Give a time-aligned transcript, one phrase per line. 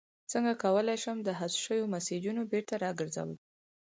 [0.31, 3.31] څنګه کولی شم د حذف شویو میسجونو بیرته راګرځول